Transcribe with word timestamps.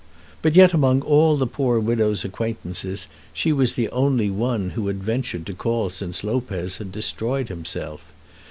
But 0.41 0.55
yet 0.55 0.73
among 0.73 1.03
all 1.03 1.37
the 1.37 1.45
poor 1.45 1.79
widow's 1.79 2.25
acquaintances 2.25 3.07
she 3.33 3.53
was 3.53 3.73
the 3.73 3.87
only 3.89 4.31
one 4.31 4.71
who 4.71 4.87
had 4.87 5.03
ventured 5.03 5.45
to 5.45 5.53
call 5.53 5.91
since 5.91 6.23
Lopez 6.23 6.77
had 6.79 6.91
destroyed 6.91 7.49
himself. 7.49 8.01